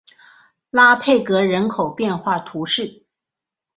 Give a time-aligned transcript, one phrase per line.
[0.71, 3.03] 拉佩格人口变化图示